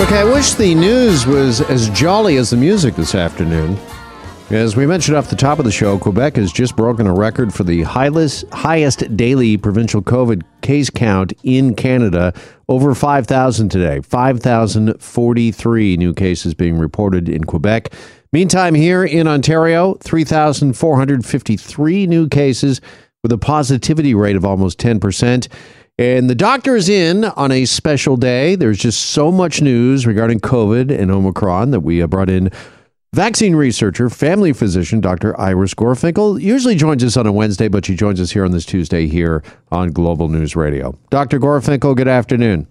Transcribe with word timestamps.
Okay, 0.00 0.18
I 0.18 0.24
wish 0.24 0.54
the 0.54 0.74
news 0.74 1.26
was 1.26 1.60
as 1.60 1.88
jolly 1.90 2.36
as 2.36 2.50
the 2.50 2.56
music 2.56 2.96
this 2.96 3.14
afternoon. 3.14 3.78
As 4.50 4.76
we 4.76 4.86
mentioned 4.86 5.16
off 5.16 5.30
the 5.30 5.36
top 5.36 5.58
of 5.58 5.64
the 5.64 5.70
show, 5.70 5.98
Quebec 5.98 6.36
has 6.36 6.52
just 6.52 6.76
broken 6.76 7.06
a 7.06 7.14
record 7.14 7.52
for 7.52 7.64
the 7.64 7.82
highest, 7.82 8.48
highest 8.50 9.16
daily 9.16 9.56
provincial 9.56 10.02
COVID 10.02 10.42
case 10.62 10.90
count 10.90 11.32
in 11.42 11.74
Canada, 11.74 12.32
over 12.68 12.94
5,000 12.94 13.68
today. 13.68 14.00
5,043 14.00 15.96
new 15.96 16.14
cases 16.14 16.54
being 16.54 16.78
reported 16.78 17.28
in 17.28 17.44
Quebec. 17.44 17.92
Meantime, 18.32 18.74
here 18.74 19.04
in 19.04 19.28
Ontario, 19.28 19.94
3,453 20.00 22.06
new 22.06 22.28
cases 22.28 22.80
with 23.24 23.32
a 23.32 23.38
positivity 23.38 24.14
rate 24.14 24.36
of 24.36 24.44
almost 24.44 24.78
10%. 24.78 25.48
And 25.98 26.28
the 26.28 26.34
doctor 26.34 26.76
is 26.76 26.88
in 26.90 27.24
on 27.24 27.50
a 27.50 27.64
special 27.64 28.16
day. 28.16 28.54
There's 28.54 28.78
just 28.78 29.00
so 29.00 29.32
much 29.32 29.62
news 29.62 30.06
regarding 30.06 30.40
COVID 30.40 30.96
and 30.96 31.10
Omicron 31.10 31.70
that 31.70 31.80
we 31.80 32.04
brought 32.04 32.28
in 32.28 32.50
vaccine 33.14 33.56
researcher, 33.56 34.10
family 34.10 34.52
physician, 34.52 35.00
Dr. 35.00 35.40
Iris 35.40 35.72
Gorfinkel. 35.72 36.38
Usually 36.38 36.74
joins 36.74 37.02
us 37.02 37.16
on 37.16 37.26
a 37.26 37.32
Wednesday, 37.32 37.68
but 37.68 37.86
she 37.86 37.94
joins 37.94 38.20
us 38.20 38.30
here 38.30 38.44
on 38.44 38.50
this 38.50 38.66
Tuesday 38.66 39.06
here 39.06 39.42
on 39.72 39.90
Global 39.90 40.28
News 40.28 40.54
Radio. 40.54 40.98
Dr. 41.08 41.38
Gorfinkel, 41.40 41.96
good 41.96 42.08
afternoon. 42.08 42.66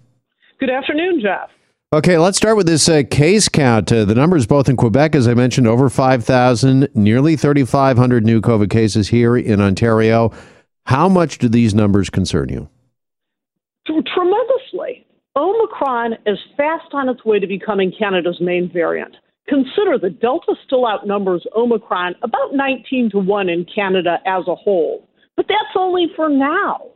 Good 0.59 0.69
afternoon, 0.69 1.19
Jeff. 1.19 1.49
Okay, 1.93 2.17
let's 2.17 2.37
start 2.37 2.57
with 2.57 2.65
this 2.65 2.89
uh, 2.89 3.03
case 3.07 3.47
count. 3.47 3.91
Uh, 3.91 4.03
the 4.03 4.15
numbers 4.15 4.47
both 4.47 4.67
in 4.67 4.75
Quebec, 4.75 5.13
as 5.13 5.27
I 5.27 5.35
mentioned, 5.35 5.67
over 5.67 5.91
5,000, 5.91 6.89
nearly 6.95 7.35
3,500 7.35 8.25
new 8.25 8.41
COVID 8.41 8.71
cases 8.71 9.09
here 9.09 9.37
in 9.37 9.61
Ontario. 9.61 10.31
How 10.87 11.07
much 11.07 11.37
do 11.37 11.47
these 11.47 11.75
numbers 11.75 12.09
concern 12.09 12.49
you? 12.49 12.67
Tremendously. 13.85 15.05
Omicron 15.35 16.13
is 16.25 16.39
fast 16.57 16.91
on 16.93 17.09
its 17.09 17.23
way 17.25 17.37
to 17.37 17.45
becoming 17.45 17.93
Canada's 17.95 18.41
main 18.41 18.71
variant. 18.73 19.15
Consider 19.47 19.99
that 19.99 20.19
Delta 20.19 20.55
still 20.65 20.87
outnumbers 20.87 21.45
Omicron 21.55 22.15
about 22.23 22.55
19 22.55 23.11
to 23.11 23.19
1 23.19 23.49
in 23.49 23.65
Canada 23.65 24.17
as 24.25 24.47
a 24.47 24.55
whole. 24.55 25.07
But 25.35 25.45
that's 25.47 25.77
only 25.77 26.07
for 26.15 26.27
now. 26.27 26.87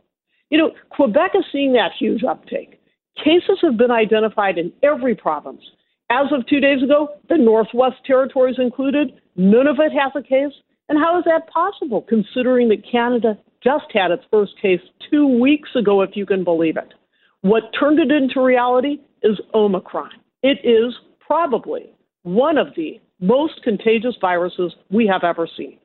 You 0.50 0.58
know, 0.58 0.72
Quebec 0.90 1.36
is 1.36 1.44
seeing 1.52 1.74
that 1.74 1.92
huge 1.96 2.24
uptake. 2.24 2.77
Cases 3.22 3.58
have 3.62 3.76
been 3.76 3.90
identified 3.90 4.58
in 4.58 4.72
every 4.82 5.14
province. 5.14 5.62
As 6.10 6.26
of 6.32 6.46
two 6.46 6.60
days 6.60 6.82
ago, 6.82 7.08
the 7.28 7.36
Northwest 7.36 7.96
Territories 8.06 8.56
included, 8.58 9.12
Nunavut 9.38 9.92
has 9.92 10.12
a 10.14 10.22
case. 10.22 10.52
And 10.88 10.98
how 10.98 11.18
is 11.18 11.24
that 11.24 11.50
possible, 11.50 12.02
considering 12.02 12.68
that 12.70 12.88
Canada 12.90 13.36
just 13.62 13.86
had 13.92 14.10
its 14.10 14.24
first 14.30 14.52
case 14.60 14.80
two 15.10 15.26
weeks 15.26 15.70
ago, 15.74 16.00
if 16.00 16.10
you 16.14 16.24
can 16.24 16.44
believe 16.44 16.76
it. 16.76 16.94
What 17.42 17.64
turned 17.78 17.98
it 17.98 18.10
into 18.10 18.40
reality 18.40 19.00
is 19.22 19.40
Omicron. 19.54 20.10
It 20.42 20.58
is 20.64 20.94
probably 21.20 21.90
one 22.22 22.56
of 22.56 22.68
the 22.76 23.00
most 23.20 23.62
contagious 23.62 24.14
viruses 24.20 24.74
we 24.90 25.06
have 25.06 25.24
ever 25.24 25.48
seen. 25.56 25.78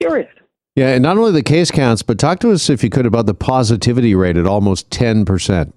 Period. 0.00 0.28
Yeah, 0.74 0.88
and 0.90 1.02
not 1.02 1.16
only 1.16 1.32
the 1.32 1.42
case 1.42 1.70
counts, 1.70 2.02
but 2.02 2.18
talk 2.18 2.38
to 2.40 2.52
us, 2.52 2.68
if 2.70 2.84
you 2.84 2.90
could, 2.90 3.06
about 3.06 3.26
the 3.26 3.34
positivity 3.34 4.14
rate 4.14 4.36
at 4.36 4.46
almost 4.46 4.90
10%. 4.90 5.72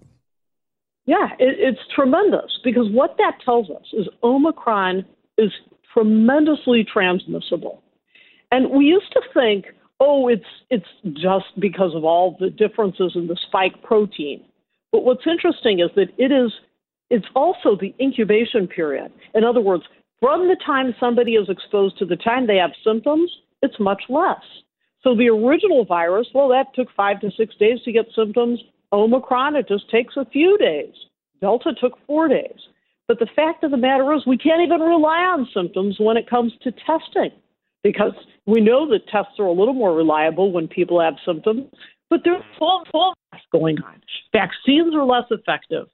Yeah, 1.10 1.30
it, 1.40 1.58
it's 1.58 1.80
tremendous 1.96 2.60
because 2.64 2.86
what 2.92 3.16
that 3.18 3.40
tells 3.44 3.72
us 3.72 3.86
is 3.94 4.08
Omicron 4.24 5.04
is 5.40 5.52
tremendously 5.92 6.86
transmissible. 6.86 7.82
And 8.52 8.70
we 8.70 8.86
used 8.86 9.12
to 9.14 9.22
think 9.34 9.66
oh, 10.00 10.28
it's 10.28 10.46
it's 10.70 10.86
just 11.14 11.60
because 11.60 11.96
of 11.96 12.06
all 12.06 12.38
the 12.40 12.52
differences 12.52 13.14
in 13.16 13.26
the 13.26 13.36
spike 13.48 13.82
protein. 13.82 14.44
But 14.92 15.04
what's 15.04 15.26
interesting 15.26 15.80
is 15.80 15.90
that 15.96 16.10
it 16.20 16.32
is 16.32 16.52
it's 17.10 17.26
also 17.36 17.76
the 17.76 17.96
incubation 18.00 18.68
period. 18.68 19.12
In 19.34 19.44
other 19.44 19.62
words, 19.62 19.86
from 20.20 20.48
the 20.48 20.58
time 20.64 20.94
somebody 21.00 21.32
is 21.34 21.50
exposed 21.50 21.98
to 21.98 22.06
the 22.06 22.18
time 22.18 22.46
they 22.46 22.58
have 22.58 22.86
symptoms, 22.86 23.32
it's 23.64 23.80
much 23.80 24.04
less. 24.10 24.46
So 25.02 25.16
the 25.16 25.30
original 25.30 25.86
virus, 25.86 26.28
well, 26.36 26.50
that 26.50 26.68
took 26.76 26.90
five 26.96 27.20
to 27.22 27.32
six 27.36 27.56
days 27.56 27.80
to 27.86 27.92
get 27.92 28.06
symptoms. 28.16 28.60
Omicron, 28.92 29.56
it 29.56 29.68
just 29.68 29.90
takes 29.90 30.16
a 30.18 30.26
few 30.26 30.58
days. 30.58 30.94
Delta 31.42 31.74
took 31.80 31.94
four 32.08 32.28
days. 32.28 32.60
But 33.08 33.20
the 33.20 33.28
fact 33.36 33.64
of 33.64 33.72
the 33.72 33.78
matter 33.78 34.14
is, 34.14 34.26
we 34.28 34.38
can't 34.38 34.62
even 34.62 34.82
rely 34.82 35.20
on 35.20 35.48
symptoms 35.54 35.98
when 36.00 36.18
it 36.18 36.30
comes 36.30 36.54
to 36.64 36.72
testing 36.72 37.32
because 37.84 38.14
we 38.46 38.62
know 38.62 38.90
that 38.90 39.08
tests 39.08 39.40
are 39.40 39.46
a 39.46 39.52
little 39.52 39.74
more 39.74 39.96
reliable 39.96 40.52
when 40.52 40.68
people 40.68 41.00
have 41.02 41.16
symptoms, 41.26 41.66
but 42.10 42.22
there's 42.24 42.44
false 42.58 42.88
false 42.92 43.16
going 43.52 43.78
on. 43.84 44.02
Vaccines 44.34 44.94
are 44.94 45.06
less 45.06 45.26
effective. 45.32 45.88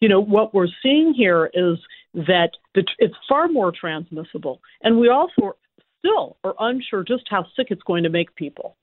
You 0.00 0.08
know, 0.08 0.20
what 0.20 0.54
we're 0.54 0.68
seeing 0.82 1.14
here 1.14 1.50
is 1.54 1.78
that 2.14 2.50
the, 2.74 2.84
it's 2.98 3.14
far 3.28 3.48
more 3.48 3.72
transmissible, 3.72 4.60
and 4.82 4.98
we 4.98 5.08
also 5.08 5.56
still 5.98 6.36
are 6.44 6.54
unsure 6.60 7.04
just 7.04 7.24
how 7.28 7.46
sick 7.56 7.68
it's 7.70 7.82
going 7.82 8.04
to 8.04 8.10
make 8.10 8.34
people. 8.36 8.76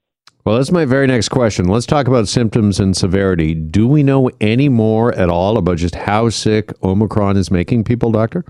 Well, 0.43 0.57
that's 0.57 0.71
my 0.71 0.85
very 0.85 1.05
next 1.05 1.29
question. 1.29 1.67
Let's 1.67 1.85
talk 1.85 2.07
about 2.07 2.27
symptoms 2.27 2.79
and 2.79 2.97
severity. 2.97 3.53
Do 3.53 3.87
we 3.87 4.01
know 4.01 4.31
any 4.41 4.69
more 4.69 5.13
at 5.13 5.29
all 5.29 5.57
about 5.57 5.77
just 5.77 5.93
how 5.93 6.29
sick 6.29 6.73
Omicron 6.83 7.37
is 7.37 7.51
making 7.51 7.83
people, 7.83 8.11
doctor? 8.11 8.43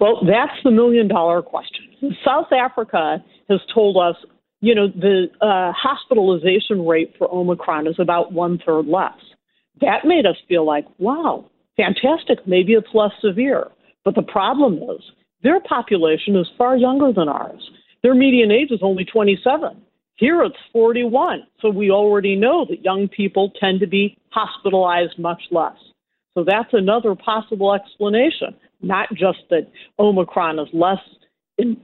Well, 0.00 0.20
that's 0.24 0.56
the 0.62 0.70
million 0.70 1.08
dollar 1.08 1.42
question. 1.42 1.84
South 2.24 2.52
Africa 2.52 3.24
has 3.48 3.60
told 3.74 3.96
us, 3.96 4.14
you 4.60 4.72
know, 4.72 4.86
the 4.88 5.26
uh, 5.40 5.72
hospitalization 5.72 6.86
rate 6.86 7.14
for 7.18 7.32
Omicron 7.32 7.88
is 7.88 7.96
about 7.98 8.32
one 8.32 8.60
third 8.64 8.86
less. 8.86 9.18
That 9.80 10.04
made 10.04 10.26
us 10.26 10.36
feel 10.46 10.64
like, 10.64 10.84
wow, 10.98 11.50
fantastic. 11.76 12.38
Maybe 12.46 12.74
it's 12.74 12.88
less 12.94 13.12
severe. 13.20 13.68
But 14.04 14.14
the 14.14 14.22
problem 14.22 14.76
is 14.76 15.02
their 15.42 15.60
population 15.60 16.36
is 16.36 16.46
far 16.56 16.76
younger 16.76 17.12
than 17.12 17.28
ours. 17.28 17.68
Their 18.02 18.14
median 18.14 18.52
age 18.52 18.70
is 18.70 18.80
only 18.80 19.04
27. 19.04 19.82
Here 20.18 20.42
it's 20.42 20.56
41. 20.72 21.44
So 21.60 21.70
we 21.70 21.90
already 21.90 22.34
know 22.34 22.66
that 22.68 22.84
young 22.84 23.08
people 23.08 23.52
tend 23.58 23.80
to 23.80 23.86
be 23.86 24.18
hospitalized 24.30 25.16
much 25.18 25.40
less. 25.52 25.76
So 26.34 26.44
that's 26.44 26.72
another 26.72 27.14
possible 27.14 27.72
explanation. 27.72 28.54
Not 28.82 29.08
just 29.14 29.38
that 29.50 29.70
Omicron 29.98 30.58
is 30.58 30.68
less 30.72 30.98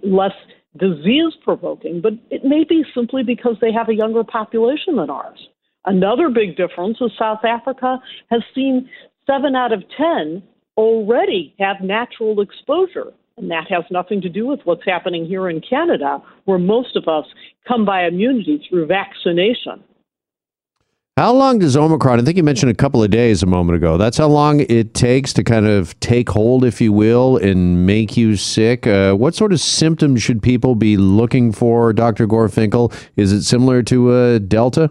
less 0.04 0.32
disease 0.78 1.32
provoking, 1.42 2.00
but 2.00 2.12
it 2.30 2.44
may 2.44 2.64
be 2.64 2.84
simply 2.94 3.22
because 3.24 3.56
they 3.60 3.72
have 3.72 3.88
a 3.88 3.94
younger 3.94 4.22
population 4.22 4.96
than 4.96 5.10
ours. 5.10 5.48
Another 5.84 6.28
big 6.28 6.56
difference 6.56 6.98
is 7.00 7.10
South 7.18 7.44
Africa 7.44 7.98
has 8.30 8.42
seen 8.54 8.88
seven 9.26 9.54
out 9.54 9.72
of 9.72 9.82
10 9.96 10.42
already 10.76 11.54
have 11.58 11.76
natural 11.80 12.40
exposure. 12.40 13.12
And 13.36 13.50
that 13.50 13.66
has 13.68 13.84
nothing 13.90 14.20
to 14.22 14.28
do 14.28 14.46
with 14.46 14.60
what's 14.64 14.84
happening 14.84 15.26
here 15.26 15.48
in 15.48 15.60
Canada, 15.60 16.22
where 16.44 16.58
most 16.58 16.94
of 16.96 17.08
us 17.08 17.26
come 17.66 17.84
by 17.84 18.06
immunity 18.06 18.64
through 18.68 18.86
vaccination. 18.86 19.82
How 21.16 21.32
long 21.32 21.60
does 21.60 21.76
Omicron, 21.76 22.18
I 22.18 22.24
think 22.24 22.36
you 22.36 22.42
mentioned 22.42 22.72
a 22.72 22.74
couple 22.74 23.00
of 23.00 23.08
days 23.08 23.40
a 23.42 23.46
moment 23.46 23.76
ago, 23.76 23.96
that's 23.96 24.18
how 24.18 24.26
long 24.26 24.60
it 24.68 24.94
takes 24.94 25.32
to 25.34 25.44
kind 25.44 25.64
of 25.64 25.98
take 26.00 26.28
hold, 26.28 26.64
if 26.64 26.80
you 26.80 26.92
will, 26.92 27.36
and 27.36 27.86
make 27.86 28.16
you 28.16 28.34
sick? 28.34 28.86
Uh, 28.86 29.14
what 29.14 29.34
sort 29.36 29.52
of 29.52 29.60
symptoms 29.60 30.22
should 30.22 30.42
people 30.42 30.74
be 30.74 30.96
looking 30.96 31.52
for, 31.52 31.92
Dr. 31.92 32.26
Gorfinkel? 32.26 32.92
Is 33.16 33.32
it 33.32 33.44
similar 33.44 33.80
to 33.84 34.10
uh, 34.10 34.38
Delta? 34.40 34.90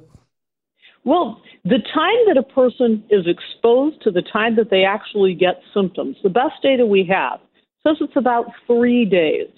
Well, 1.04 1.42
the 1.66 1.80
time 1.94 2.16
that 2.28 2.38
a 2.38 2.44
person 2.44 3.04
is 3.10 3.26
exposed 3.28 4.02
to 4.04 4.12
the 4.12 4.22
time 4.22 4.56
that 4.56 4.70
they 4.70 4.86
actually 4.86 5.34
get 5.34 5.62
symptoms, 5.74 6.16
the 6.24 6.30
best 6.30 6.56
data 6.62 6.86
we 6.86 7.06
have 7.06 7.42
says 7.86 7.98
it's 8.02 8.16
about 8.16 8.46
three 8.68 9.06
days. 9.06 9.50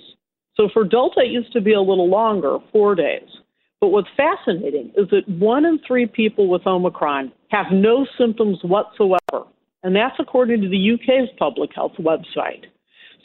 So 0.56 0.70
for 0.74 0.84
Delta, 0.84 1.22
it 1.22 1.32
used 1.32 1.54
to 1.54 1.62
be 1.62 1.74
a 1.74 1.82
little 1.82 2.10
longer, 2.10 2.58
four 2.72 2.96
days. 2.96 3.28
But 3.82 3.90
what's 3.90 4.08
fascinating 4.16 4.92
is 4.96 5.10
that 5.10 5.28
one 5.28 5.66
in 5.66 5.80
three 5.86 6.08
people 6.08 6.50
with 6.50 6.66
Omicron 6.66 7.32
have 7.50 7.68
no 7.72 8.08
symptoms 8.18 8.60
whatsoever. 8.64 9.46
And 9.84 9.96
that's 9.96 10.16
according 10.20 10.62
to 10.62 10.70
the 10.70 10.94
UK's 10.94 11.30
public 11.38 11.72
health 11.76 11.92
website. 12.00 12.66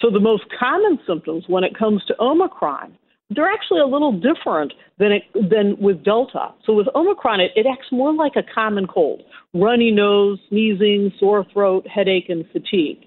So 0.00 0.10
the 0.10 0.20
most 0.20 0.44
common 0.58 0.98
symptoms 1.06 1.44
when 1.46 1.64
it 1.64 1.78
comes 1.78 2.02
to 2.06 2.14
Omicron, 2.20 2.96
they're 3.30 3.50
actually 3.50 3.80
a 3.80 3.86
little 3.86 4.12
different 4.12 4.72
than 4.98 5.12
it, 5.12 5.22
than 5.34 5.76
with 5.78 6.04
Delta. 6.04 6.48
So 6.66 6.72
with 6.72 6.88
Omicron, 6.94 7.40
it, 7.40 7.52
it 7.54 7.66
acts 7.70 7.86
more 7.92 8.12
like 8.12 8.32
a 8.36 8.42
common 8.54 8.86
cold: 8.86 9.22
runny 9.54 9.90
nose, 9.90 10.38
sneezing, 10.48 11.12
sore 11.18 11.46
throat, 11.52 11.86
headache, 11.86 12.28
and 12.28 12.44
fatigue. 12.50 13.06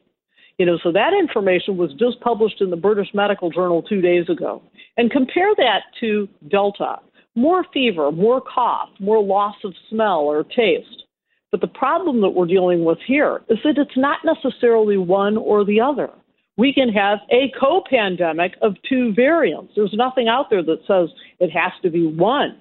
You 0.64 0.72
know, 0.72 0.80
so 0.82 0.94
that 0.94 1.12
information 1.14 1.76
was 1.76 1.92
just 2.00 2.22
published 2.22 2.62
in 2.62 2.70
the 2.70 2.78
British 2.78 3.10
Medical 3.14 3.50
Journal 3.50 3.82
two 3.82 4.00
days 4.00 4.30
ago. 4.30 4.62
And 4.96 5.12
compare 5.12 5.50
that 5.58 5.82
to 6.00 6.30
Delta 6.48 7.00
more 7.36 7.66
fever, 7.74 8.14
more 8.14 8.40
cough, 8.40 8.88
more 8.98 9.22
loss 9.22 9.56
of 9.66 9.74
smell 9.90 10.20
or 10.20 10.42
taste. 10.42 11.04
But 11.52 11.60
the 11.60 11.68
problem 11.68 12.22
that 12.22 12.30
we're 12.30 12.46
dealing 12.46 12.86
with 12.86 12.98
here 13.06 13.42
is 13.50 13.58
that 13.66 13.78
it's 13.78 13.98
not 13.98 14.20
necessarily 14.24 14.96
one 14.96 15.36
or 15.36 15.66
the 15.66 15.82
other. 15.82 16.10
We 16.56 16.74
can 16.74 16.88
have 16.88 17.20
a 17.30 17.52
co 17.60 17.84
pandemic 17.90 18.54
of 18.62 18.78
two 18.88 19.14
variants. 19.14 19.74
There's 19.76 19.94
nothing 19.94 20.30
out 20.30 20.50
there 20.50 20.64
that 20.64 20.80
says 20.88 21.10
it 21.42 21.50
has 21.50 21.74
to 21.82 21.90
be 21.90 22.08
one, 22.08 22.58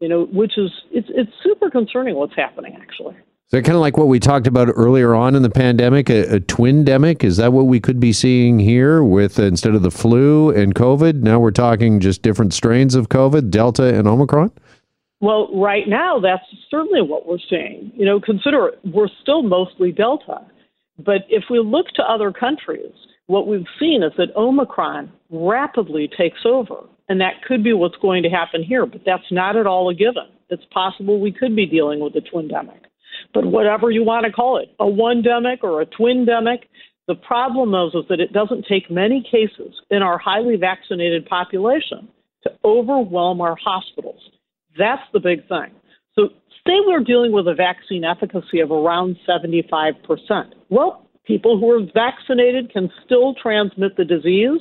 you 0.00 0.10
know, 0.10 0.26
which 0.26 0.58
is 0.58 0.70
it's 0.90 1.08
it's 1.08 1.32
super 1.42 1.70
concerning 1.70 2.16
what's 2.16 2.36
happening 2.36 2.76
actually. 2.78 3.16
That 3.50 3.64
kind 3.64 3.76
of 3.76 3.80
like 3.80 3.96
what 3.96 4.08
we 4.08 4.18
talked 4.18 4.48
about 4.48 4.68
earlier 4.74 5.14
on 5.14 5.36
in 5.36 5.42
the 5.42 5.50
pandemic, 5.50 6.10
a, 6.10 6.34
a 6.34 6.40
twin 6.40 6.84
demic? 6.84 7.22
Is 7.22 7.36
that 7.36 7.52
what 7.52 7.66
we 7.66 7.78
could 7.78 8.00
be 8.00 8.12
seeing 8.12 8.58
here 8.58 9.04
with 9.04 9.38
uh, 9.38 9.44
instead 9.44 9.76
of 9.76 9.82
the 9.82 9.90
flu 9.92 10.50
and 10.50 10.74
COVID? 10.74 11.22
Now 11.22 11.38
we're 11.38 11.52
talking 11.52 12.00
just 12.00 12.22
different 12.22 12.52
strains 12.52 12.96
of 12.96 13.08
COVID, 13.08 13.50
Delta 13.50 13.96
and 13.96 14.08
Omicron? 14.08 14.50
Well, 15.20 15.48
right 15.54 15.86
now, 15.86 16.18
that's 16.18 16.42
certainly 16.68 17.02
what 17.02 17.28
we're 17.28 17.38
seeing. 17.48 17.92
You 17.94 18.04
know, 18.04 18.20
consider 18.20 18.72
we're 18.84 19.08
still 19.22 19.42
mostly 19.42 19.92
Delta. 19.92 20.40
But 20.98 21.22
if 21.28 21.44
we 21.48 21.60
look 21.60 21.86
to 21.94 22.02
other 22.02 22.32
countries, 22.32 22.92
what 23.26 23.46
we've 23.46 23.66
seen 23.78 24.02
is 24.02 24.12
that 24.18 24.34
Omicron 24.34 25.12
rapidly 25.30 26.10
takes 26.18 26.40
over. 26.44 26.80
And 27.08 27.20
that 27.20 27.44
could 27.46 27.62
be 27.62 27.72
what's 27.72 27.96
going 28.02 28.24
to 28.24 28.28
happen 28.28 28.64
here, 28.64 28.86
but 28.86 29.02
that's 29.06 29.30
not 29.30 29.54
at 29.54 29.68
all 29.68 29.88
a 29.88 29.94
given. 29.94 30.26
It's 30.50 30.64
possible 30.72 31.20
we 31.20 31.30
could 31.30 31.54
be 31.54 31.66
dealing 31.66 32.00
with 32.00 32.16
a 32.16 32.20
twindemic. 32.20 32.85
But 33.34 33.46
whatever 33.46 33.90
you 33.90 34.04
want 34.04 34.26
to 34.26 34.32
call 34.32 34.58
it, 34.58 34.68
a 34.78 34.86
one 34.86 35.22
demic 35.22 35.62
or 35.62 35.80
a 35.80 35.86
twin 35.86 36.26
demic. 36.26 36.64
the 37.08 37.14
problem 37.14 37.74
is, 37.74 37.94
is 37.94 38.08
that 38.08 38.20
it 38.20 38.32
doesn't 38.32 38.66
take 38.68 38.90
many 38.90 39.22
cases 39.22 39.74
in 39.90 40.02
our 40.02 40.18
highly 40.18 40.56
vaccinated 40.56 41.26
population 41.26 42.08
to 42.42 42.50
overwhelm 42.64 43.40
our 43.40 43.56
hospitals. 43.62 44.20
That's 44.78 45.02
the 45.12 45.20
big 45.20 45.46
thing. 45.48 45.70
So, 46.14 46.28
say 46.66 46.74
we're 46.86 47.04
dealing 47.04 47.32
with 47.32 47.46
a 47.46 47.54
vaccine 47.54 48.04
efficacy 48.04 48.60
of 48.60 48.70
around 48.70 49.16
75%. 49.28 49.94
Well, 50.68 51.08
people 51.24 51.58
who 51.58 51.70
are 51.70 51.86
vaccinated 51.94 52.72
can 52.72 52.90
still 53.04 53.34
transmit 53.34 53.96
the 53.96 54.04
disease. 54.04 54.60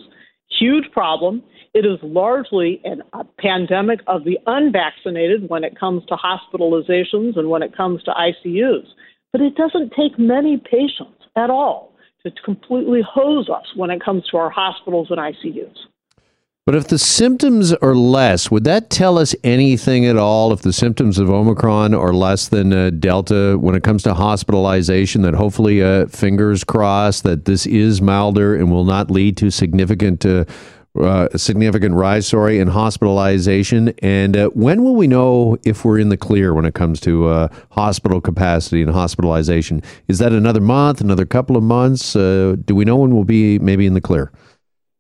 Huge 0.60 0.86
problem. 0.92 1.44
It 1.74 1.86
is 1.86 2.00
largely 2.02 2.81
an, 2.84 3.02
a 3.13 3.24
pandemic 3.40 4.00
of 4.07 4.24
the 4.24 4.38
unvaccinated 4.48 5.50
when 5.50 5.63
it 5.63 5.78
comes 5.78 6.04
to 6.06 6.16
hospitalizations 6.16 7.38
and 7.38 7.50
when 7.50 7.62
it 7.62 7.75
comes 7.75 8.02
to 8.04 8.12
ICUs. 8.12 8.86
But 9.31 9.42
it 9.42 9.56
doesn't 9.56 9.92
take 9.98 10.18
many 10.18 10.57
patients 10.57 11.25
at 11.36 11.50
all 11.50 11.94
to 12.24 12.31
completely 12.44 13.02
hose 13.07 13.50
us 13.50 13.66
when 13.75 13.90
it 13.90 14.04
comes 14.04 14.24
to 14.31 14.38
our 14.38 14.50
hospitals 14.50 15.07
and 15.10 15.19
ICUs. 15.19 15.75
But 16.66 16.74
if 16.74 16.88
the 16.88 16.98
symptoms 16.98 17.74
are 17.74 17.94
less, 17.94 18.50
would 18.50 18.64
that 18.64 18.90
tell 18.90 19.20
us 19.20 19.36
anything 19.44 20.04
at 20.08 20.18
all? 20.18 20.52
If 20.52 20.64
the 20.64 20.74
symptoms 20.74 21.20
of 21.20 21.30
Omicron 21.30 21.94
are 21.94 22.12
less 22.12 22.48
than 22.48 22.74
uh, 22.74 22.90
Delta 22.90 23.56
when 23.60 23.76
it 23.76 23.84
comes 23.84 24.02
to 24.02 24.16
hospitalization, 24.16 25.22
that 25.22 25.36
hopefully, 25.36 25.84
uh, 25.84 26.08
fingers 26.08 26.64
crossed, 26.64 27.22
that 27.22 27.46
this 27.46 27.68
is 27.68 28.02
milder 28.02 28.56
and 28.56 28.72
will 28.72 28.84
not 28.84 29.12
lead 29.12 29.38
to 29.38 29.52
significant 29.52 30.26
uh, 30.26 30.46
uh, 31.00 31.28
significant 31.38 31.94
rise, 31.94 32.26
sorry, 32.26 32.58
in 32.58 32.70
hospitalization. 32.70 33.90
And 34.00 34.36
uh, 34.36 34.48
when 34.50 34.84
will 34.84 34.96
we 34.96 35.06
know 35.06 35.58
if 35.66 35.86
we're 35.86 36.00
in 36.00 36.10
the 36.10 36.18
clear 36.18 36.56
when 36.56 36.66
it 36.66 36.74
comes 36.74 37.00
to 37.02 37.28
uh, 37.28 37.48
hospital 37.72 38.20
capacity 38.20 38.82
and 38.82 38.90
hospitalization? 38.90 39.84
Is 40.08 40.18
that 40.18 40.32
another 40.32 40.62
month, 40.62 41.00
another 41.00 41.28
couple 41.28 41.58
of 41.58 41.64
months? 41.64 42.14
Do 42.14 42.58
we 42.70 42.86
know 42.86 42.96
when 42.96 43.14
we'll 43.14 43.24
be 43.24 43.60
maybe 43.60 43.86
in 43.86 43.94
the 43.94 44.02
clear? 44.02 44.32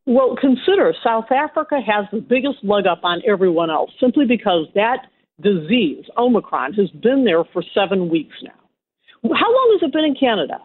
Well, 0.05 0.35
consider 0.39 0.93
South 1.03 1.31
Africa 1.31 1.79
has 1.85 2.05
the 2.11 2.21
biggest 2.21 2.63
leg 2.63 2.85
up 2.85 2.99
on 3.03 3.21
everyone 3.27 3.71
else 3.71 3.89
simply 3.99 4.25
because 4.25 4.67
that 4.75 5.07
disease, 5.41 6.05
Omicron, 6.17 6.73
has 6.73 6.89
been 6.91 7.25
there 7.25 7.43
for 7.51 7.63
seven 7.73 8.09
weeks 8.09 8.35
now. 8.43 8.51
How 9.33 9.51
long 9.51 9.79
has 9.79 9.87
it 9.87 9.93
been 9.93 10.05
in 10.05 10.15
Canada? 10.15 10.59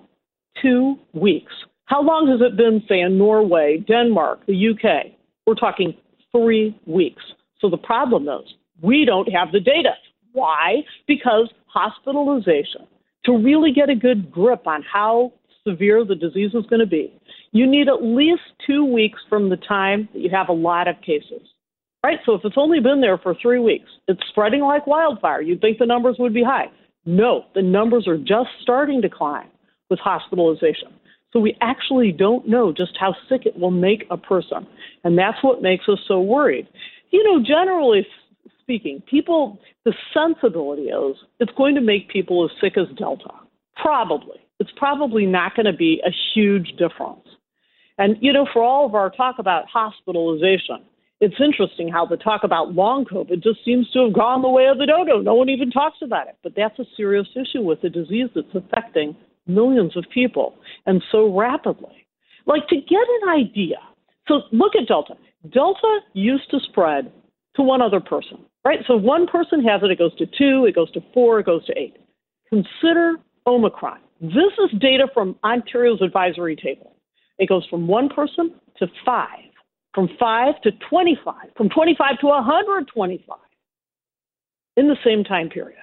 Two 0.61 0.97
weeks. 1.15 1.53
How 1.87 2.03
long 2.03 2.29
has 2.29 2.41
it 2.41 2.57
been, 2.57 2.83
say, 2.89 3.01
in 3.01 3.17
Norway, 3.17 3.83
Denmark, 3.89 4.47
the 4.47 4.69
UK? 4.71 5.13
We're 5.47 5.55
talking 5.55 5.95
three 6.31 6.79
weeks. 6.87 7.23
So 7.61 7.71
the 7.71 7.79
problem 7.79 8.29
is 8.29 8.55
we 8.83 9.05
don't 9.05 9.27
have 9.33 9.53
the 9.53 9.61
data. 9.61 9.95
Why? 10.33 10.85
Because 11.09 11.51
hospitalization, 11.67 12.87
to 13.25 13.33
really 13.33 13.73
get 13.73 13.89
a 13.89 13.95
good 13.95 14.31
grip 14.31 14.67
on 14.67 14.83
how 14.83 15.33
severe 15.67 16.05
the 16.05 16.15
disease 16.15 16.55
is 16.55 16.67
going 16.67 16.81
to 16.81 16.87
be, 16.87 17.13
you 17.53 17.67
need 17.67 17.89
at 17.89 18.03
least 18.03 18.43
two 18.67 18.85
weeks 18.85 19.21
from 19.29 19.49
the 19.49 19.57
time 19.57 20.09
that 20.13 20.21
you 20.21 20.31
have 20.31 20.49
a 20.49 20.53
lot 20.53 20.89
of 20.89 20.97
cases. 21.01 21.43
Right? 22.05 22.19
So 22.25 22.35
if 22.35 22.43
it's 22.45 22.57
only 22.57 22.81
been 22.81 23.01
there 23.01 23.19
for 23.19 23.35
three 23.35 23.59
weeks, 23.59 23.91
it's 24.09 24.21
spreading 24.29 24.61
like 24.61 24.87
wildfire. 24.87 25.43
You'd 25.43 25.61
think 25.61 25.79
the 25.79 25.87
numbers 25.87 26.17
would 26.19 26.33
be 26.33 26.43
high. 26.43 26.71
No, 27.05 27.45
the 27.55 27.63
numbers 27.63 28.07
are 28.09 28.17
just 28.17 28.49
starting 28.63 29.03
to 29.03 29.09
climb 29.09 29.49
with 29.91 29.99
hospitalization. 29.99 30.89
So 31.33 31.41
we 31.41 31.57
actually 31.61 32.13
don't 32.13 32.49
know 32.49 32.73
just 32.73 32.97
how 32.99 33.15
sick 33.29 33.47
it 33.47 33.59
will 33.59 33.71
make 33.71 34.05
a 34.11 34.17
person. 34.17 34.67
And 35.05 35.19
that's 35.19 35.43
what 35.43 35.63
makes 35.63 35.89
us 35.89 35.99
so 36.09 36.21
worried. 36.21 36.67
You 37.11 37.23
know, 37.25 37.45
generally 37.45 38.07
speaking, 38.61 39.03
people, 39.09 39.59
the 39.85 39.95
sensibility 40.15 40.85
is 40.85 41.17
it's 41.39 41.53
going 41.57 41.75
to 41.75 41.81
make 41.81 42.09
people 42.09 42.45
as 42.45 42.51
sick 42.61 42.77
as 42.77 42.87
Delta. 42.97 43.31
Probably. 43.77 44.39
It's 44.59 44.71
probably 44.77 45.27
not 45.27 45.55
going 45.55 45.67
to 45.67 45.73
be 45.73 46.03
a 46.05 46.11
huge 46.35 46.73
difference. 46.79 47.27
And, 48.01 48.17
you 48.23 48.33
know, 48.33 48.47
for 48.51 48.63
all 48.63 48.87
of 48.87 48.95
our 48.95 49.11
talk 49.11 49.37
about 49.39 49.67
hospitalization, 49.69 50.79
it's 51.21 51.35
interesting 51.39 51.87
how 51.89 52.07
the 52.07 52.17
talk 52.17 52.45
about 52.45 52.75
long 52.75 53.05
COVID 53.05 53.43
just 53.43 53.63
seems 53.63 53.91
to 53.91 54.05
have 54.05 54.15
gone 54.15 54.41
the 54.41 54.49
way 54.49 54.69
of 54.69 54.79
the 54.79 54.87
dodo. 54.87 55.21
No 55.21 55.35
one 55.35 55.51
even 55.51 55.71
talks 55.71 55.99
about 56.03 56.27
it. 56.27 56.37
But 56.43 56.55
that's 56.57 56.79
a 56.79 56.87
serious 56.97 57.29
issue 57.37 57.61
with 57.61 57.85
a 57.85 57.91
disease 57.91 58.31
that's 58.35 58.55
affecting 58.55 59.15
millions 59.47 59.99
of 59.99 60.07
people 60.15 60.55
and 60.87 61.03
so 61.13 61.37
rapidly. 61.37 62.07
Like 62.47 62.67
to 62.69 62.77
get 62.77 63.07
an 63.23 63.29
idea. 63.29 63.77
So 64.29 64.41
look 64.51 64.73
at 64.81 64.89
Delta. 64.89 65.15
Delta 65.53 65.99
used 66.15 66.51
to 66.53 66.59
spread 66.71 67.13
to 67.57 67.63
one 67.63 67.83
other 67.83 68.01
person, 68.01 68.39
right? 68.65 68.79
So 68.87 68.97
one 68.97 69.27
person 69.27 69.63
has 69.65 69.83
it, 69.83 69.91
it 69.91 69.99
goes 69.99 70.17
to 70.17 70.25
two, 70.25 70.65
it 70.67 70.75
goes 70.75 70.91
to 70.93 71.03
four, 71.13 71.41
it 71.41 71.47
goes 71.47 71.67
to 71.67 71.79
eight. 71.79 71.99
Consider 72.49 73.17
Omicron. 73.47 73.99
This 74.23 74.55
is 74.65 74.81
data 74.81 75.07
from 75.13 75.37
Ontario's 75.45 76.01
advisory 76.01 76.57
table. 76.57 76.95
It 77.41 77.49
goes 77.49 77.67
from 77.69 77.87
one 77.89 78.11
person 78.11 78.55
to 78.77 78.87
five, 79.05 79.51
from 79.95 80.09
five 80.21 80.61
to 80.63 80.71
25, 80.91 81.35
from 81.57 81.71
25 81.71 82.19
to 82.21 82.27
125 82.27 83.39
in 84.77 84.89
the 84.89 84.97
same 85.03 85.25
time 85.25 85.49
period. 85.49 85.79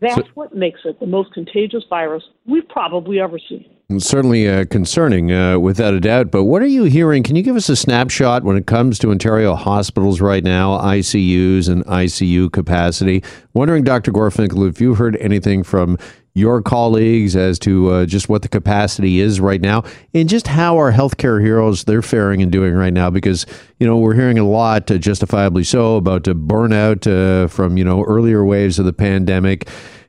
That's 0.00 0.16
so, 0.16 0.24
what 0.34 0.56
makes 0.56 0.80
it 0.86 0.98
the 0.98 1.06
most 1.06 1.34
contagious 1.34 1.84
virus 1.90 2.24
we've 2.46 2.66
probably 2.68 3.20
ever 3.20 3.38
seen. 3.38 3.66
Certainly 3.98 4.48
uh, 4.48 4.64
concerning, 4.64 5.30
uh, 5.30 5.58
without 5.58 5.92
a 5.94 6.00
doubt. 6.00 6.30
But 6.30 6.44
what 6.44 6.62
are 6.62 6.66
you 6.66 6.84
hearing? 6.84 7.22
Can 7.22 7.36
you 7.36 7.42
give 7.42 7.54
us 7.54 7.68
a 7.68 7.76
snapshot 7.76 8.42
when 8.42 8.56
it 8.56 8.66
comes 8.66 8.98
to 9.00 9.10
Ontario 9.10 9.54
hospitals 9.54 10.20
right 10.20 10.42
now, 10.42 10.78
ICUs 10.78 11.68
and 11.68 11.84
ICU 11.84 12.50
capacity? 12.50 13.22
Wondering, 13.52 13.84
Dr. 13.84 14.10
Gorfinkel, 14.10 14.68
if 14.68 14.80
you've 14.80 14.98
heard 14.98 15.16
anything 15.18 15.62
from 15.62 15.98
your 16.36 16.60
colleagues 16.60 17.34
as 17.34 17.58
to 17.58 17.90
uh, 17.90 18.04
just 18.04 18.28
what 18.28 18.42
the 18.42 18.48
capacity 18.48 19.20
is 19.20 19.40
right 19.40 19.62
now 19.62 19.82
and 20.12 20.28
just 20.28 20.46
how 20.46 20.76
our 20.76 20.92
healthcare 20.92 21.42
heroes 21.42 21.84
they're 21.84 22.02
faring 22.02 22.42
and 22.42 22.52
doing 22.52 22.74
right 22.74 22.92
now 22.92 23.08
because 23.08 23.46
you 23.80 23.86
know 23.86 23.96
we're 23.96 24.12
hearing 24.12 24.38
a 24.38 24.44
lot 24.44 24.90
uh, 24.90 24.98
justifiably 24.98 25.64
so 25.64 25.96
about 25.96 26.28
uh, 26.28 26.34
burnout 26.34 27.50
from 27.50 27.78
you 27.78 27.84
know 27.84 28.04
earlier 28.04 28.44
waves 28.44 28.78
of 28.78 28.84
the 28.84 28.92
pandemic. 28.92 29.68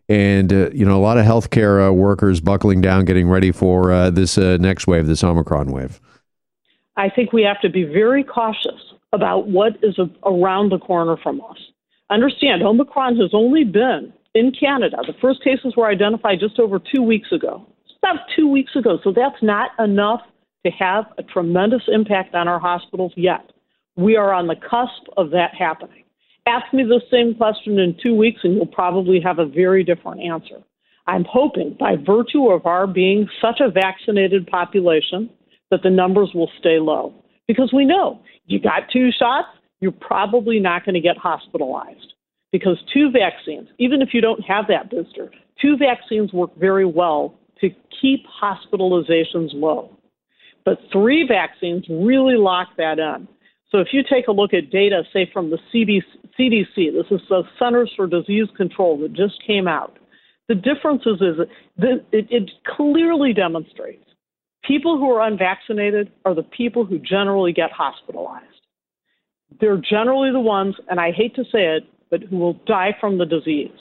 And 0.10 0.52
uh, 0.52 0.70
you 0.72 0.86
know 0.86 0.98
a 0.98 1.04
lot 1.04 1.18
of 1.18 1.26
healthcare 1.26 1.88
uh, 1.88 1.94
workers 1.94 2.42
buckling 2.42 2.82
down 2.82 3.06
getting 3.06 3.30
ready 3.30 3.54
for 3.54 3.94
uh, 3.94 4.10
this 4.10 4.38
next 4.38 4.86
wave 4.86 5.08
this 5.08 5.24
omicron 5.24 5.72
wave. 5.72 6.02
I 6.98 7.10
think 7.10 7.32
we 7.32 7.44
have 7.44 7.62
to 7.62 7.70
be 7.70 7.84
very 7.84 8.24
cautious 8.26 8.94
about 9.14 9.48
what 9.48 9.78
is 9.82 9.98
around 10.26 10.74
the 10.74 10.80
corner 10.80 11.16
from 11.16 11.40
us. 11.50 11.58
Understand 12.10 12.64
omicron 12.64 13.16
has 13.18 13.30
only 13.34 13.64
been 13.64 14.12
in 14.38 14.52
Canada. 14.52 14.98
The 15.06 15.14
first 15.22 15.44
cases 15.44 15.74
were 15.76 15.88
identified 15.88 16.40
just 16.40 16.60
over 16.60 16.80
two 16.80 17.02
weeks 17.02 17.32
ago. 17.32 17.66
About 18.04 18.20
two 18.36 18.48
weeks 18.48 18.76
ago. 18.76 19.00
So 19.04 19.12
that's 19.12 19.42
not 19.42 19.72
enough 19.80 20.22
to 20.66 20.72
have 20.72 21.06
a 21.18 21.24
tremendous 21.24 21.82
impact 21.88 22.36
on 22.36 22.48
our 22.48 22.60
hospitals 22.60 23.14
yet. 23.16 23.52
We 23.96 24.16
are 24.16 24.34
on 24.34 24.48
the 24.48 24.56
cusp 24.56 25.10
of 25.18 25.32
that 25.32 25.56
happening. 25.58 26.04
Ask 26.46 26.74
me 26.74 26.84
the 26.84 27.02
same 27.12 27.36
question 27.36 27.80
in 27.80 27.98
two 28.02 28.16
weeks, 28.16 28.42
and 28.44 28.56
you'll 28.56 28.68
probably 28.68 29.20
have 29.20 29.40
a 29.40 29.46
very 29.46 29.84
different 29.84 30.22
answer. 30.22 30.64
I'm 31.08 31.26
hoping, 31.30 31.76
by 31.80 31.96
virtue 31.96 32.50
of 32.50 32.66
our 32.66 32.86
being 32.86 33.28
such 33.42 33.60
a 33.60 33.72
vaccinated 33.72 34.48
population, 34.48 35.30
that 35.72 35.82
the 35.84 35.90
numbers 35.90 36.32
will 36.34 36.52
stay 36.60 36.80
low. 36.80 37.14
Because 37.48 37.72
we 37.74 37.86
know 37.86 38.22
you 38.46 38.60
got 38.60 38.84
two 38.94 39.10
shots, 39.18 39.48
you're 39.80 39.92
probably 39.92 40.60
not 40.60 40.86
going 40.86 40.96
to 40.96 41.02
get 41.02 41.18
hospitalized 41.18 42.14
because 42.52 42.78
two 42.94 43.12
vaccines, 43.12 43.68
even 43.78 44.02
if 44.02 44.10
you 44.14 44.22
don't 44.22 44.42
have 44.42 44.66
that 44.68 44.90
booster, 44.90 45.32
two 45.62 45.78
vaccines 45.78 46.32
work 46.34 46.56
very 46.58 46.86
well 46.86 47.36
to 47.62 47.70
keep 48.02 48.26
hospitalizations 48.42 49.50
low. 49.54 49.98
But 50.66 50.80
three 50.92 51.26
vaccines 51.28 51.86
really 51.90 52.36
lock 52.36 52.70
that 52.78 53.00
in. 53.00 53.28
So 53.72 53.80
if 53.80 53.88
you 53.92 54.02
take 54.10 54.28
a 54.28 54.32
look 54.32 54.54
at 54.54 54.70
data, 54.70 55.04
say 55.12 55.30
from 55.32 55.50
the 55.50 55.58
CDC, 55.74 56.04
this 56.94 57.06
is 57.12 57.22
the 57.30 57.44
Centers 57.60 57.92
for 57.96 58.08
Disease 58.08 58.48
Control 58.56 58.98
that 59.00 59.14
just 59.14 59.42
came 59.46 59.68
out, 59.68 59.98
the 60.48 60.56
difference 60.56 61.02
is, 61.06 61.22
is 61.22 61.48
it, 61.78 62.06
it 62.12 62.52
clearly 62.66 63.34
demonstrates 63.34 64.06
people 64.64 64.98
who 64.98 65.10
are 65.12 65.26
unvaccinated 65.26 66.12
are 66.26 66.36
the 66.36 66.44
people 66.44 66.86
who 66.86 67.00
generally 67.00 67.54
get 67.54 67.72
hospitalized. 67.72 68.46
They're 69.60 69.82
generally 69.90 70.32
the 70.32 70.40
ones, 70.40 70.76
and 70.90 71.00
I 71.00 71.12
hate 71.12 71.36
to 71.36 71.44
say 71.46 71.78
it, 71.78 71.84
but 72.10 72.24
who 72.24 72.38
will 72.38 72.54
die 72.66 72.96
from 73.00 73.18
the 73.18 73.26
disease. 73.26 73.72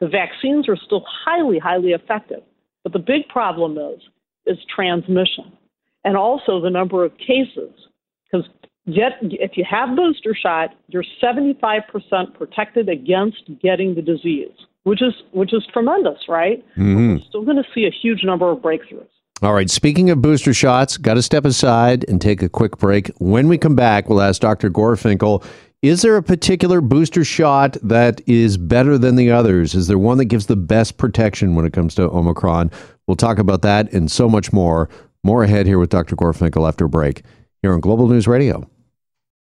The 0.00 0.08
vaccines 0.08 0.68
are 0.68 0.76
still 0.76 1.04
highly, 1.06 1.58
highly 1.58 1.90
effective. 1.90 2.42
But 2.82 2.92
the 2.92 2.98
big 2.98 3.28
problem 3.28 3.78
is 3.78 4.00
is 4.44 4.58
transmission 4.74 5.52
and 6.04 6.16
also 6.16 6.60
the 6.60 6.70
number 6.70 7.04
of 7.04 7.16
cases. 7.18 7.70
Because 8.24 8.48
yet 8.84 9.12
if 9.22 9.52
you 9.56 9.64
have 9.68 9.94
booster 9.94 10.34
shot, 10.34 10.70
you're 10.88 11.04
75% 11.22 12.34
protected 12.34 12.88
against 12.88 13.42
getting 13.62 13.94
the 13.94 14.02
disease, 14.02 14.50
which 14.82 15.00
is 15.00 15.14
which 15.32 15.54
is 15.54 15.64
tremendous, 15.72 16.28
right? 16.28 16.64
Mm-hmm. 16.76 17.14
We're 17.14 17.28
still 17.28 17.44
going 17.44 17.58
to 17.58 17.68
see 17.74 17.84
a 17.84 17.90
huge 17.90 18.24
number 18.24 18.50
of 18.50 18.58
breakthroughs. 18.58 19.06
All 19.42 19.52
right. 19.52 19.68
Speaking 19.68 20.08
of 20.10 20.22
booster 20.22 20.54
shots, 20.54 20.96
got 20.96 21.14
to 21.14 21.22
step 21.22 21.44
aside 21.44 22.04
and 22.08 22.20
take 22.20 22.42
a 22.42 22.48
quick 22.48 22.78
break. 22.78 23.08
When 23.18 23.48
we 23.48 23.58
come 23.58 23.74
back, 23.74 24.08
we'll 24.08 24.22
ask 24.22 24.40
Dr. 24.40 24.70
Gorfinkel 24.70 25.44
is 25.82 26.02
there 26.02 26.16
a 26.16 26.22
particular 26.22 26.80
booster 26.80 27.24
shot 27.24 27.76
that 27.82 28.20
is 28.28 28.56
better 28.56 28.96
than 28.96 29.16
the 29.16 29.32
others? 29.32 29.74
Is 29.74 29.88
there 29.88 29.98
one 29.98 30.18
that 30.18 30.26
gives 30.26 30.46
the 30.46 30.56
best 30.56 30.96
protection 30.96 31.56
when 31.56 31.66
it 31.66 31.72
comes 31.72 31.96
to 31.96 32.08
Omicron? 32.08 32.70
We'll 33.06 33.16
talk 33.16 33.38
about 33.38 33.62
that 33.62 33.92
and 33.92 34.10
so 34.10 34.28
much 34.28 34.52
more. 34.52 34.88
More 35.24 35.42
ahead 35.42 35.66
here 35.66 35.80
with 35.80 35.90
Dr. 35.90 36.14
Gorfinkel 36.14 36.68
after 36.68 36.86
break 36.86 37.22
here 37.62 37.72
on 37.72 37.80
Global 37.80 38.06
News 38.06 38.28
Radio. 38.28 38.68